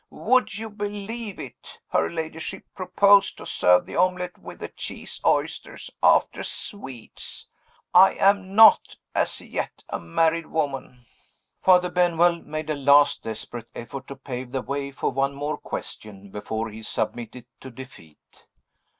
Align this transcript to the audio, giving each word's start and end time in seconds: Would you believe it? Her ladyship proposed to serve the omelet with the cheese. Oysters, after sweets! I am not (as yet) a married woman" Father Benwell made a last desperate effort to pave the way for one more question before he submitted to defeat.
Would 0.09 0.57
you 0.57 0.71
believe 0.71 1.37
it? 1.39 1.77
Her 1.89 2.09
ladyship 2.09 2.65
proposed 2.73 3.37
to 3.37 3.45
serve 3.45 3.85
the 3.85 3.97
omelet 3.97 4.35
with 4.39 4.57
the 4.57 4.69
cheese. 4.69 5.21
Oysters, 5.23 5.91
after 6.01 6.43
sweets! 6.43 7.47
I 7.93 8.13
am 8.15 8.55
not 8.55 8.97
(as 9.13 9.39
yet) 9.41 9.83
a 9.89 9.99
married 9.99 10.47
woman" 10.47 11.05
Father 11.63 11.89
Benwell 11.91 12.41
made 12.41 12.71
a 12.71 12.75
last 12.75 13.21
desperate 13.25 13.69
effort 13.75 14.07
to 14.07 14.15
pave 14.15 14.51
the 14.53 14.63
way 14.63 14.89
for 14.89 15.11
one 15.11 15.35
more 15.35 15.59
question 15.59 16.31
before 16.31 16.69
he 16.69 16.81
submitted 16.81 17.45
to 17.59 17.69
defeat. 17.69 18.47